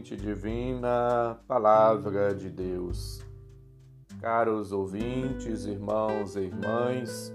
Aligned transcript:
divina, 0.00 1.38
Palavra 1.46 2.34
de 2.34 2.48
Deus. 2.48 3.22
Caros 4.20 4.72
ouvintes, 4.72 5.66
irmãos 5.66 6.36
e 6.36 6.40
irmãs, 6.40 7.32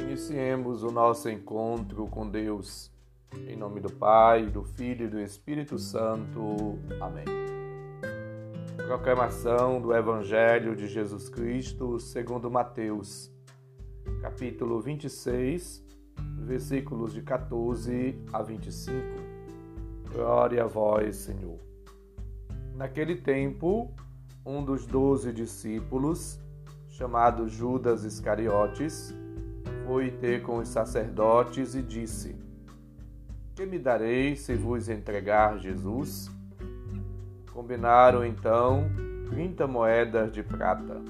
iniciemos 0.00 0.82
o 0.82 0.90
nosso 0.90 1.28
encontro 1.28 2.06
com 2.06 2.28
Deus. 2.28 2.90
Em 3.46 3.56
nome 3.56 3.80
do 3.80 3.92
Pai, 3.92 4.46
do 4.46 4.62
Filho 4.62 5.06
e 5.06 5.08
do 5.08 5.20
Espírito 5.20 5.78
Santo. 5.78 6.78
Amém. 7.00 7.24
Proclamação 8.76 9.80
do 9.80 9.94
Evangelho 9.94 10.74
de 10.74 10.86
Jesus 10.86 11.28
Cristo 11.28 12.00
segundo 12.00 12.50
Mateus, 12.50 13.30
capítulo 14.22 14.80
26, 14.80 15.84
versículos 16.38 17.12
de 17.12 17.22
14 17.22 18.18
a 18.32 18.42
25. 18.42 18.96
Glória 20.10 20.64
a 20.64 20.66
vós, 20.66 21.16
Senhor. 21.16 21.67
Naquele 22.78 23.16
tempo, 23.16 23.92
um 24.46 24.64
dos 24.64 24.86
doze 24.86 25.32
discípulos, 25.32 26.38
chamado 26.86 27.48
Judas 27.48 28.04
Iscariotes, 28.04 29.12
foi 29.84 30.12
ter 30.12 30.42
com 30.42 30.58
os 30.58 30.68
sacerdotes 30.68 31.74
e 31.74 31.82
disse: 31.82 32.36
Que 33.56 33.66
me 33.66 33.80
dareis 33.80 34.42
se 34.42 34.54
vos 34.54 34.88
entregar 34.88 35.58
Jesus? 35.58 36.30
Combinaram 37.52 38.24
então 38.24 38.88
trinta 39.28 39.66
moedas 39.66 40.30
de 40.30 40.44
prata. 40.44 41.02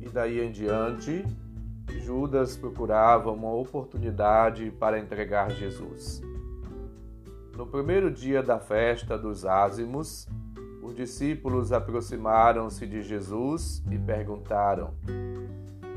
E 0.00 0.08
daí 0.08 0.40
em 0.40 0.50
diante, 0.50 1.22
Judas 2.00 2.56
procurava 2.56 3.30
uma 3.30 3.52
oportunidade 3.52 4.70
para 4.70 4.98
entregar 4.98 5.50
Jesus. 5.50 6.22
No 7.54 7.66
primeiro 7.66 8.10
dia 8.10 8.42
da 8.42 8.58
festa 8.58 9.18
dos 9.18 9.44
ázimos, 9.44 10.26
os 10.86 10.94
discípulos 10.94 11.72
aproximaram-se 11.72 12.86
de 12.86 13.02
Jesus 13.02 13.82
e 13.90 13.98
perguntaram: 13.98 14.94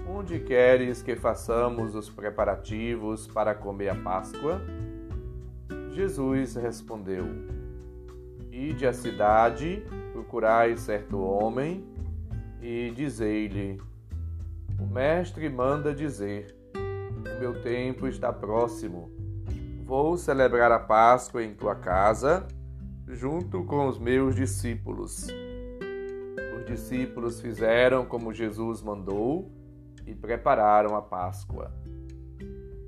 Onde 0.07 0.39
queres 0.39 1.03
que 1.03 1.15
façamos 1.15 1.93
os 1.93 2.09
preparativos 2.09 3.27
para 3.27 3.53
comer 3.53 3.89
a 3.89 3.95
Páscoa? 3.95 4.59
Jesus 5.91 6.55
respondeu: 6.55 7.25
Ide 8.51 8.87
à 8.87 8.93
cidade, 8.93 9.83
procurai 10.11 10.75
certo 10.75 11.21
homem 11.21 11.85
e 12.59 12.91
dizei-lhe: 12.95 13.79
O 14.79 14.87
mestre 14.87 15.47
manda 15.49 15.93
dizer: 15.93 16.55
O 16.75 17.39
meu 17.39 17.61
tempo 17.61 18.07
está 18.07 18.33
próximo 18.33 19.19
Vou 19.89 20.15
celebrar 20.17 20.71
a 20.71 20.77
Páscoa 20.77 21.43
em 21.43 21.55
tua 21.55 21.73
casa, 21.73 22.47
junto 23.09 23.63
com 23.63 23.87
os 23.87 23.97
meus 23.97 24.35
discípulos. 24.35 25.27
Os 26.57 26.65
discípulos 26.65 27.41
fizeram 27.41 28.05
como 28.05 28.33
Jesus 28.33 28.81
mandou 28.81 29.51
e 30.05 30.13
prepararam 30.13 30.95
a 30.95 31.01
Páscoa. 31.01 31.73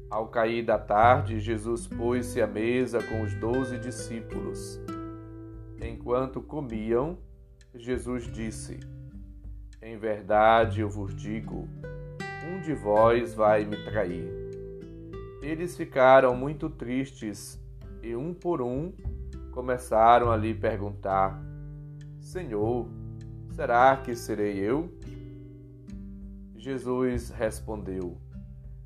Ao 0.09 0.27
cair 0.27 0.63
da 0.63 0.77
tarde, 0.77 1.39
Jesus 1.39 1.87
pôs-se 1.87 2.41
à 2.41 2.47
mesa 2.47 3.01
com 3.01 3.23
os 3.23 3.33
doze 3.33 3.79
discípulos. 3.79 4.79
Enquanto 5.81 6.41
comiam, 6.41 7.17
Jesus 7.73 8.31
disse: 8.31 8.79
Em 9.81 9.97
verdade 9.97 10.81
eu 10.81 10.89
vos 10.89 11.15
digo, 11.15 11.67
um 12.47 12.61
de 12.61 12.73
vós 12.73 13.33
vai 13.33 13.65
me 13.65 13.77
trair. 13.85 14.29
Eles 15.41 15.75
ficaram 15.75 16.35
muito 16.35 16.69
tristes 16.69 17.59
e, 18.03 18.15
um 18.15 18.33
por 18.33 18.61
um, 18.61 18.93
começaram 19.51 20.31
a 20.31 20.37
lhe 20.37 20.53
perguntar: 20.53 21.39
Senhor, 22.19 22.87
será 23.51 23.97
que 23.97 24.15
serei 24.15 24.57
eu? 24.57 24.89
Jesus 26.55 27.29
respondeu: 27.29 28.17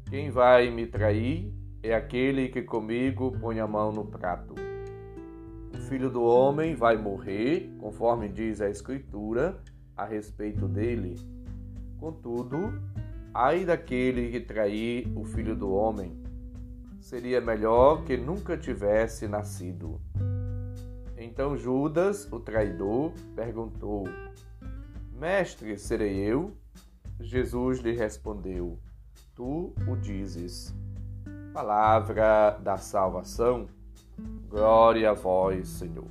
Quem 0.10 0.30
vai 0.30 0.70
me 0.70 0.86
trair 0.86 1.54
é 1.82 1.94
aquele 1.94 2.50
que 2.50 2.62
comigo 2.62 3.32
põe 3.40 3.60
a 3.60 3.68
mão 3.68 3.92
no 3.92 4.06
prato. 4.06 4.56
O 5.74 5.78
filho 5.88 6.10
do 6.10 6.24
homem 6.24 6.74
vai 6.74 6.98
morrer, 6.98 7.70
conforme 7.80 8.28
diz 8.28 8.60
a 8.60 8.70
Escritura 8.70 9.58
a 9.96 10.06
respeito 10.06 10.68
dele. 10.68 11.16
Contudo, 12.00 12.58
ai 13.34 13.66
daquele 13.66 14.32
que 14.32 14.40
trair 14.40 15.12
o 15.16 15.24
filho 15.24 15.56
do 15.56 15.72
homem 15.72 16.26
seria 17.06 17.40
melhor 17.40 18.04
que 18.04 18.18
nunca 18.18 18.58
tivesse 18.58 19.28
nascido. 19.28 20.02
Então 21.36 21.58
Judas, 21.58 22.32
o 22.32 22.40
traidor, 22.40 23.12
perguntou: 23.36 24.06
Mestre, 25.12 25.78
serei 25.78 26.16
eu? 26.16 26.56
Jesus 27.20 27.80
lhe 27.80 27.92
respondeu: 27.92 28.80
Tu 29.36 29.74
o 29.86 29.98
dizes. 29.98 30.74
Palavra 31.54 32.52
da 32.64 32.78
salvação. 32.78 33.68
Glória 34.48 35.10
a 35.10 35.14
vós, 35.14 35.68
Senhor. 35.68 36.08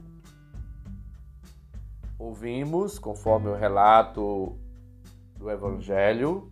Ouvimos, 2.19 2.99
conforme 2.99 3.49
o 3.49 3.55
relato 3.55 4.59
do 5.39 5.51
Evangelho, 5.51 6.51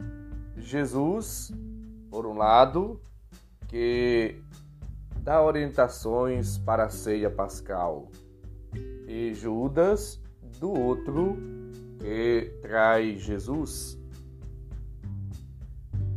Jesus, 0.56 1.53
por 2.11 2.25
um 2.25 2.38
lado, 2.38 2.99
que 3.69 4.43
dá 5.19 5.43
orientações 5.43 6.56
para 6.56 6.84
a 6.84 6.88
ceia 6.88 7.31
pascal, 7.31 8.09
e 9.12 9.34
Judas, 9.34 10.19
do 10.59 10.71
outro, 10.71 11.37
que 12.00 12.50
traz 12.62 13.21
Jesus. 13.21 14.00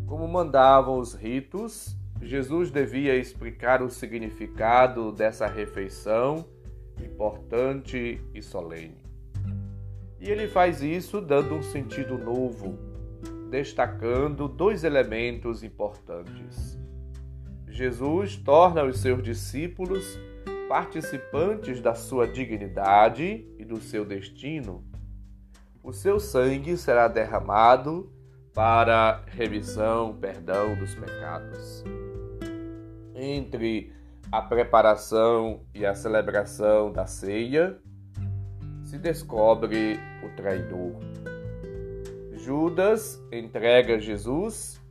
Como 0.08 0.26
mandavam 0.30 0.98
os 1.00 1.14
ritos, 1.14 1.98
Jesus 2.22 2.72
devia 2.72 3.14
explicar 3.18 3.82
o 3.82 3.90
significado 3.90 5.12
dessa 5.12 5.46
refeição 5.46 6.46
importante 7.04 8.22
e 8.34 8.42
solene. 8.42 8.98
E 10.18 10.30
ele 10.30 10.48
faz 10.48 10.82
isso 10.82 11.20
dando 11.20 11.56
um 11.56 11.62
sentido 11.62 12.18
novo, 12.18 12.80
destacando 13.50 14.48
dois 14.48 14.86
elementos 14.86 15.64
importantes. 15.64 16.80
Jesus 17.68 18.38
torna 18.38 18.86
os 18.86 19.00
seus 19.02 19.22
discípulos 19.22 20.18
participantes 20.68 21.80
da 21.80 21.94
sua 21.94 22.28
dignidade 22.28 23.46
e 23.58 23.66
do 23.66 23.80
seu 23.80 24.04
destino. 24.04 24.84
O 25.84 25.94
seu 25.94 26.20
sangue 26.20 26.76
será 26.78 27.08
derramado 27.08 28.12
para 28.54 29.24
remissão, 29.28 30.16
perdão 30.16 30.76
dos 30.76 30.96
pecados. 30.96 31.84
Entre 33.14 33.94
a 34.32 34.42
preparação 34.42 35.62
e 35.74 35.86
a 35.86 35.94
celebração 35.94 36.92
da 36.92 37.06
ceia, 37.06 37.78
se 38.84 38.98
descobre 38.98 40.00
o 40.24 40.36
traidor. 40.36 40.96
Judas 42.34 43.22
entrega 43.32 44.00
Jesus 44.00 44.82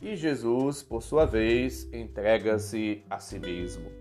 e 0.00 0.16
Jesus, 0.16 0.82
por 0.82 1.02
sua 1.02 1.26
vez, 1.26 1.92
entrega-se 1.92 3.04
a 3.10 3.18
si 3.18 3.38
mesmo. 3.38 3.99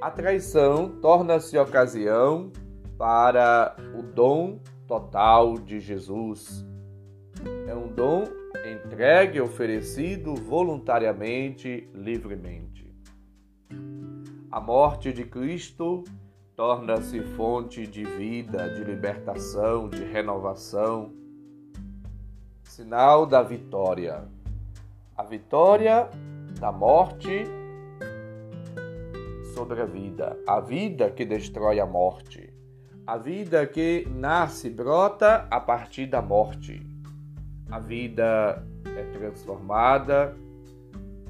A 0.00 0.10
traição 0.10 1.00
torna-se 1.00 1.56
ocasião 1.58 2.52
para 2.98 3.76
o 3.98 4.02
dom 4.02 4.60
total 4.86 5.54
de 5.58 5.80
Jesus. 5.80 6.64
É 7.66 7.74
um 7.74 7.88
dom 7.88 8.24
entregue, 8.64 9.40
oferecido 9.40 10.34
voluntariamente, 10.34 11.88
livremente. 11.94 12.94
A 14.50 14.60
morte 14.60 15.12
de 15.12 15.24
Cristo 15.24 16.04
torna-se 16.54 17.20
fonte 17.36 17.86
de 17.86 18.04
vida, 18.04 18.70
de 18.70 18.84
libertação, 18.84 19.88
de 19.88 20.02
renovação, 20.04 21.12
sinal 22.64 23.26
da 23.26 23.42
vitória 23.42 24.24
a 25.16 25.22
vitória 25.22 26.10
da 26.60 26.70
morte 26.70 27.44
sobre 29.56 29.80
a 29.80 29.86
vida, 29.86 30.36
a 30.46 30.60
vida 30.60 31.10
que 31.10 31.24
destrói 31.24 31.80
a 31.80 31.86
morte, 31.86 32.52
a 33.06 33.16
vida 33.16 33.66
que 33.66 34.06
nasce, 34.10 34.68
brota 34.68 35.46
a 35.50 35.58
partir 35.60 36.06
da 36.06 36.20
morte. 36.20 36.84
A 37.70 37.78
vida 37.78 38.62
é 38.84 39.04
transformada 39.04 40.36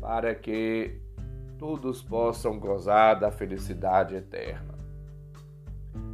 para 0.00 0.34
que 0.34 1.00
todos 1.58 2.02
possam 2.02 2.58
gozar 2.58 3.20
da 3.20 3.30
felicidade 3.30 4.16
eterna. 4.16 4.74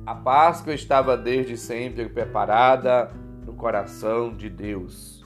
A 0.05 0.15
Páscoa 0.15 0.75
estava 0.75 1.17
desde 1.17 1.57
sempre 1.57 2.09
preparada 2.09 3.11
no 3.47 3.55
coração 3.55 4.37
de 4.37 4.51
Deus 4.51 5.23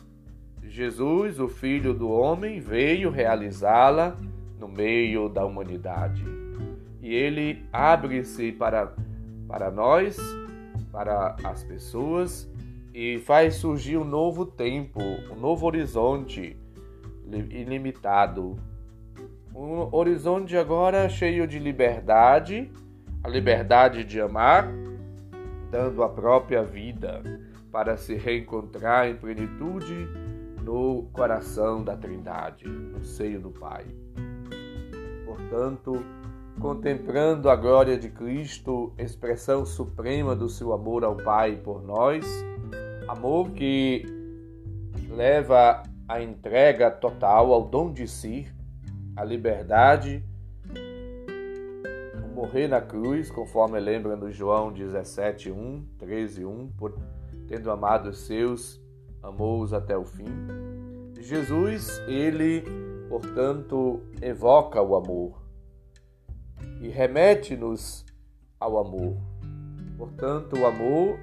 Jesus, 0.68 1.40
o 1.40 1.48
Filho 1.48 1.94
do 1.94 2.10
Homem, 2.10 2.60
veio 2.60 3.08
realizá-la 3.08 4.14
no 4.58 4.68
meio 4.68 5.26
da 5.26 5.42
humanidade. 5.42 6.45
E 7.06 7.14
ele 7.14 7.64
abre-se 7.72 8.50
para 8.50 8.92
para 9.46 9.70
nós, 9.70 10.18
para 10.90 11.36
as 11.44 11.62
pessoas 11.62 12.50
e 12.92 13.20
faz 13.20 13.54
surgir 13.54 13.96
um 13.96 14.04
novo 14.04 14.44
tempo, 14.44 14.98
um 15.30 15.38
novo 15.38 15.66
horizonte 15.66 16.56
ilimitado. 17.24 18.56
Um 19.54 19.94
horizonte 19.94 20.56
agora 20.56 21.08
cheio 21.08 21.46
de 21.46 21.60
liberdade, 21.60 22.72
a 23.22 23.28
liberdade 23.28 24.02
de 24.02 24.20
amar, 24.20 24.68
dando 25.70 26.02
a 26.02 26.08
própria 26.08 26.64
vida 26.64 27.22
para 27.70 27.96
se 27.96 28.16
reencontrar 28.16 29.06
em 29.06 29.14
plenitude 29.14 30.08
no 30.60 31.04
coração 31.12 31.84
da 31.84 31.96
Trindade, 31.96 32.66
no 32.66 33.04
seio 33.04 33.40
do 33.40 33.50
Pai. 33.52 33.84
Portanto, 35.24 36.04
contemplando 36.60 37.48
a 37.48 37.56
glória 37.56 37.98
de 37.98 38.08
Cristo, 38.08 38.92
expressão 38.98 39.64
suprema 39.64 40.34
do 40.34 40.48
seu 40.48 40.72
amor 40.72 41.04
ao 41.04 41.16
Pai 41.16 41.56
por 41.56 41.82
nós, 41.82 42.24
Amor 43.08 43.50
que 43.52 44.04
leva 45.08 45.84
a 46.08 46.20
entrega 46.20 46.90
total 46.90 47.52
ao 47.52 47.68
dom 47.68 47.92
de 47.92 48.08
si, 48.08 48.48
a 49.14 49.22
liberdade, 49.22 50.24
morrer 52.34 52.66
na 52.66 52.80
cruz, 52.80 53.30
conforme 53.30 53.78
lembra 53.78 54.16
no 54.16 54.30
João 54.32 54.72
17, 54.72 55.52
1, 55.52 55.86
13, 55.98 56.44
1, 56.44 56.68
por, 56.76 56.98
tendo 57.46 57.70
amado 57.70 58.10
os 58.10 58.26
seus, 58.26 58.82
amou-os 59.22 59.72
até 59.72 59.96
o 59.96 60.04
fim. 60.04 60.26
Jesus, 61.20 62.00
ele, 62.08 62.64
portanto, 63.08 64.02
evoca 64.20 64.82
o 64.82 64.96
amor 64.96 65.45
e 66.86 66.88
remete-nos 66.88 68.06
ao 68.60 68.78
amor. 68.78 69.16
Portanto, 69.98 70.56
o 70.56 70.64
amor 70.64 71.18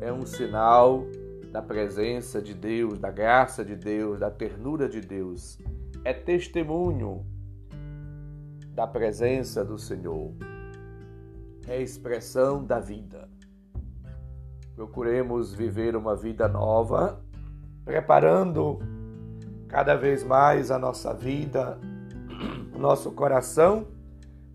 é 0.00 0.10
um 0.10 0.24
sinal 0.24 1.04
da 1.50 1.60
presença 1.60 2.40
de 2.40 2.54
Deus, 2.54 2.98
da 2.98 3.10
graça 3.10 3.62
de 3.62 3.76
Deus, 3.76 4.18
da 4.18 4.30
ternura 4.30 4.88
de 4.88 5.02
Deus. 5.02 5.58
É 6.02 6.14
testemunho 6.14 7.26
da 8.74 8.86
presença 8.86 9.62
do 9.62 9.76
Senhor. 9.76 10.32
É 11.68 11.78
expressão 11.78 12.64
da 12.64 12.80
vida. 12.80 13.28
Procuremos 14.74 15.52
viver 15.52 15.94
uma 15.94 16.16
vida 16.16 16.48
nova, 16.48 17.22
preparando 17.84 18.78
cada 19.68 19.94
vez 19.94 20.24
mais 20.24 20.70
a 20.70 20.78
nossa 20.78 21.12
vida, 21.12 21.78
o 22.74 22.78
nosso 22.78 23.12
coração 23.12 23.91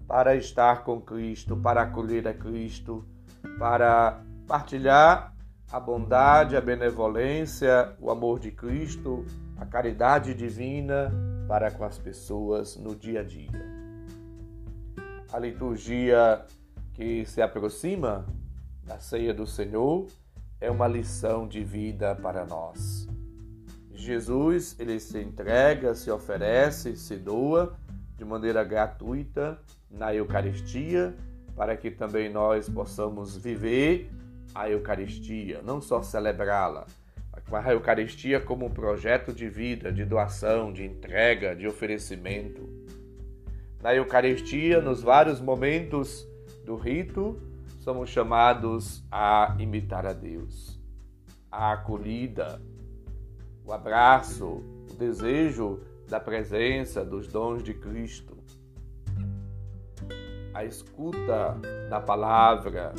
para 0.08 0.36
estar 0.36 0.84
com 0.84 1.02
Cristo, 1.02 1.58
para 1.58 1.82
acolher 1.82 2.28
a 2.28 2.34
Cristo, 2.34 3.06
para 3.60 4.24
partilhar 4.48 5.36
a 5.70 5.80
bondade, 5.80 6.56
a 6.56 6.62
benevolência, 6.62 7.94
o 8.00 8.10
amor 8.10 8.40
de 8.40 8.52
Cristo, 8.52 9.26
a 9.58 9.66
caridade 9.66 10.34
divina 10.34 11.12
para 11.48 11.70
com 11.72 11.84
as 11.84 11.98
pessoas 11.98 12.78
no 12.78 12.96
dia 12.96 13.20
a 13.20 13.24
dia. 13.24 13.78
A 15.32 15.40
liturgia 15.40 16.46
que 16.94 17.26
se 17.26 17.42
aproxima 17.42 18.26
da 18.86 19.00
ceia 19.00 19.34
do 19.34 19.46
Senhor 19.46 20.08
é 20.62 20.72
uma 20.72 20.88
lição 20.88 21.46
de 21.48 21.64
vida 21.64 22.16
para 22.16 22.46
nós. 22.46 23.08
Jesus, 23.92 24.76
ele 24.80 25.00
se 25.00 25.20
entrega, 25.22 25.94
se 25.96 26.10
oferece, 26.10 26.96
se 26.96 27.18
doa 27.18 27.76
de 28.18 28.26
maneira 28.26 28.64
gratuita 28.64 29.60
na 29.90 30.14
Eucaristia, 30.14 31.16
para 31.56 31.78
que 31.78 31.92
também 31.92 32.30
nós 32.30 32.68
possamos 32.68 33.38
viver 33.38 34.10
a 34.54 34.70
Eucaristia, 34.70 35.62
não 35.64 35.80
só 35.80 36.02
celebrá-la, 36.02 36.86
a 37.52 37.72
Eucaristia 37.72 38.42
como 38.42 38.66
um 38.66 38.70
projeto 38.70 39.32
de 39.32 39.48
vida, 39.48 39.92
de 39.92 40.04
doação, 40.04 40.74
de 40.74 40.84
entrega, 40.84 41.56
de 41.56 41.68
oferecimento. 41.68 42.68
Na 43.82 43.94
Eucaristia, 43.96 44.82
nos 44.82 45.02
vários 45.02 45.40
momentos 45.40 46.28
do 46.66 46.76
rito, 46.76 47.40
somos 47.80 48.10
chamados 48.10 49.04
a 49.12 49.56
imitar 49.60 50.06
a 50.06 50.14
Deus. 50.14 50.78
A 51.50 51.74
acolhida, 51.74 52.60
o 53.64 53.72
abraço, 53.72 54.64
o 54.92 54.96
desejo 54.98 55.80
da 56.08 56.20
presença 56.20 57.04
dos 57.04 57.28
dons 57.28 57.64
de 57.64 57.74
Cristo. 57.74 58.38
A 60.54 60.64
escuta 60.64 61.58
da 61.90 62.00
palavra, 62.00 62.94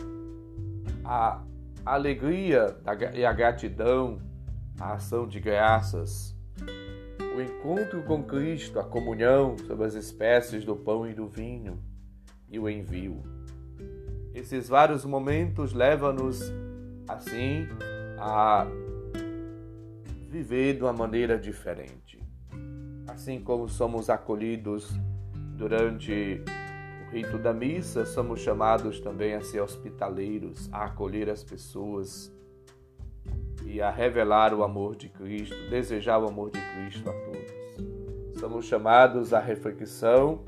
a 1.04 1.42
alegria 1.84 2.76
e 3.14 3.24
a 3.24 3.32
gratidão, 3.32 4.20
a 4.78 4.94
ação 4.94 5.26
de 5.26 5.40
graças, 5.40 6.36
o 7.36 7.40
encontro 7.40 8.02
com 8.02 8.22
Cristo, 8.22 8.78
a 8.78 8.84
comunhão 8.84 9.56
sobre 9.58 9.86
as 9.86 9.94
espécies 9.94 10.64
do 10.64 10.76
pão 10.76 11.08
e 11.08 11.14
do 11.14 11.26
vinho 11.26 11.82
e 12.48 12.58
o 12.58 12.68
envio. 12.68 13.22
Esses 14.34 14.68
vários 14.68 15.04
momentos 15.04 15.72
levam-nos, 15.72 16.52
assim, 17.08 17.66
a 18.18 18.66
viver 20.28 20.76
de 20.76 20.82
uma 20.82 20.92
maneira 20.92 21.38
diferente. 21.38 22.07
Assim 23.08 23.40
como 23.40 23.68
somos 23.68 24.10
acolhidos 24.10 24.92
durante 25.56 26.42
rito 27.10 27.38
da 27.38 27.54
missa, 27.54 28.04
somos 28.04 28.40
chamados 28.40 29.00
também 29.00 29.34
a 29.34 29.40
ser 29.40 29.60
hospitaleiros, 29.60 30.68
a 30.70 30.84
acolher 30.84 31.30
as 31.30 31.42
pessoas 31.42 32.30
e 33.64 33.80
a 33.80 33.90
revelar 33.90 34.52
o 34.52 34.62
amor 34.62 34.94
de 34.94 35.08
Cristo, 35.08 35.56
desejar 35.70 36.18
o 36.18 36.28
amor 36.28 36.50
de 36.50 36.60
Cristo 36.60 37.08
a 37.08 37.12
todos. 37.12 38.38
Somos 38.38 38.66
chamados 38.66 39.32
à 39.32 39.40
reflexão, 39.40 40.44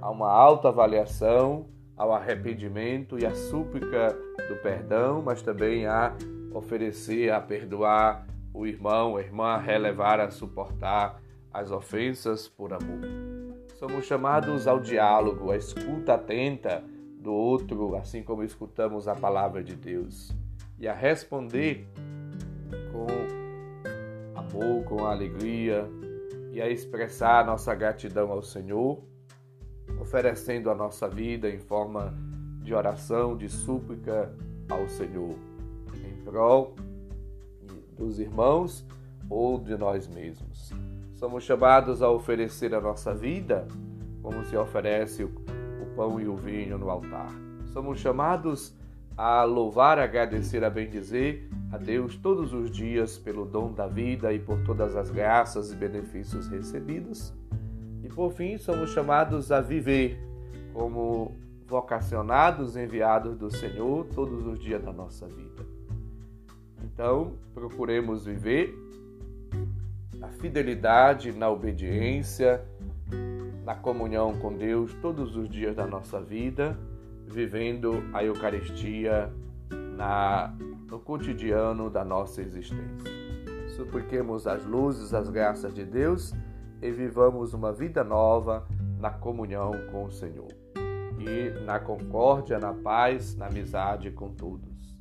a 0.00 0.10
uma 0.10 0.30
autoavaliação, 0.30 1.66
ao 1.96 2.12
arrependimento 2.12 3.18
e 3.18 3.24
à 3.24 3.34
súplica 3.34 4.08
do 4.48 4.56
perdão, 4.62 5.22
mas 5.22 5.42
também 5.42 5.86
a 5.86 6.12
oferecer, 6.52 7.30
a 7.30 7.40
perdoar 7.40 8.26
o 8.52 8.66
irmão, 8.66 9.16
a 9.16 9.20
irmã, 9.20 9.54
a 9.54 9.58
relevar, 9.58 10.18
a 10.18 10.30
suportar 10.30 11.20
as 11.52 11.70
ofensas 11.70 12.48
por 12.48 12.72
amor. 12.72 13.00
Somos 13.78 14.04
chamados 14.04 14.66
ao 14.66 14.78
diálogo, 14.78 15.50
à 15.50 15.56
escuta 15.56 16.14
atenta 16.14 16.84
do 17.18 17.32
outro, 17.32 17.96
assim 17.96 18.22
como 18.22 18.42
escutamos 18.42 19.08
a 19.08 19.14
palavra 19.14 19.62
de 19.62 19.74
Deus, 19.74 20.34
e 20.78 20.86
a 20.86 20.94
responder 20.94 21.86
com 22.92 23.06
amor, 24.38 24.84
com 24.84 25.06
alegria, 25.06 25.88
e 26.52 26.60
a 26.60 26.68
expressar 26.68 27.46
nossa 27.46 27.74
gratidão 27.74 28.30
ao 28.30 28.42
Senhor, 28.42 29.02
oferecendo 30.00 30.70
a 30.70 30.74
nossa 30.74 31.08
vida 31.08 31.48
em 31.48 31.58
forma 31.58 32.14
de 32.62 32.74
oração, 32.74 33.36
de 33.36 33.48
súplica 33.48 34.34
ao 34.68 34.88
Senhor, 34.88 35.34
em 35.94 36.22
prol 36.24 36.74
dos 37.96 38.18
irmãos 38.18 38.86
ou 39.28 39.58
de 39.58 39.76
nós 39.76 40.08
mesmos. 40.08 40.72
Somos 41.20 41.44
chamados 41.44 42.00
a 42.00 42.10
oferecer 42.10 42.74
a 42.74 42.80
nossa 42.80 43.14
vida 43.14 43.68
como 44.22 44.42
se 44.46 44.56
oferece 44.56 45.22
o 45.22 45.30
pão 45.94 46.18
e 46.18 46.26
o 46.26 46.34
vinho 46.34 46.78
no 46.78 46.88
altar. 46.88 47.30
Somos 47.74 47.98
chamados 47.98 48.74
a 49.18 49.44
louvar, 49.44 49.98
agradecer, 49.98 50.64
a 50.64 50.70
bendizer 50.70 51.46
a 51.70 51.76
Deus 51.76 52.16
todos 52.16 52.54
os 52.54 52.70
dias 52.70 53.18
pelo 53.18 53.44
dom 53.44 53.70
da 53.70 53.86
vida 53.86 54.32
e 54.32 54.38
por 54.38 54.64
todas 54.64 54.96
as 54.96 55.10
graças 55.10 55.70
e 55.70 55.76
benefícios 55.76 56.48
recebidos. 56.48 57.34
E 58.02 58.08
por 58.08 58.32
fim, 58.32 58.56
somos 58.56 58.90
chamados 58.90 59.52
a 59.52 59.60
viver 59.60 60.18
como 60.72 61.36
vocacionados, 61.66 62.78
enviados 62.78 63.36
do 63.36 63.50
Senhor 63.50 64.06
todos 64.14 64.46
os 64.46 64.58
dias 64.58 64.82
da 64.82 64.90
nossa 64.90 65.26
vida. 65.26 65.66
Então, 66.82 67.34
procuremos 67.52 68.24
viver 68.24 68.74
na 70.20 70.28
fidelidade, 70.28 71.32
na 71.32 71.48
obediência, 71.48 72.62
na 73.64 73.74
comunhão 73.74 74.38
com 74.38 74.54
Deus 74.54 74.92
todos 75.00 75.34
os 75.34 75.48
dias 75.48 75.74
da 75.74 75.86
nossa 75.86 76.20
vida, 76.20 76.78
vivendo 77.26 78.04
a 78.12 78.22
Eucaristia 78.22 79.32
na, 79.96 80.54
no 80.90 80.98
cotidiano 81.00 81.88
da 81.88 82.04
nossa 82.04 82.42
existência. 82.42 83.10
Supliquemos 83.76 84.46
as 84.46 84.64
luzes, 84.66 85.14
as 85.14 85.30
graças 85.30 85.72
de 85.72 85.84
Deus 85.86 86.34
e 86.82 86.90
vivamos 86.90 87.54
uma 87.54 87.72
vida 87.72 88.04
nova 88.04 88.66
na 88.98 89.10
comunhão 89.10 89.72
com 89.90 90.04
o 90.04 90.10
Senhor 90.10 90.48
e 91.18 91.50
na 91.64 91.78
concórdia, 91.78 92.58
na 92.58 92.74
paz, 92.74 93.34
na 93.36 93.46
amizade 93.46 94.10
com 94.10 94.34
todos. 94.34 94.98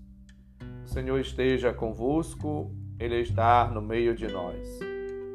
O 0.86 0.88
Senhor 0.88 1.20
esteja 1.20 1.74
convosco, 1.74 2.72
Ele 2.98 3.20
está 3.20 3.70
no 3.70 3.82
meio 3.82 4.16
de 4.16 4.28
nós. 4.28 4.89